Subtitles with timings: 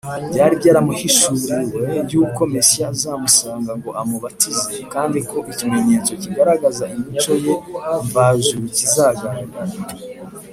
[0.31, 7.53] Byari byaramuhishuriwe yuko Mesiya azamusanga ngo amubatize, kandi ko ikimenyetso kigaragaza imico ye
[8.07, 9.61] mvajuru kizagaragara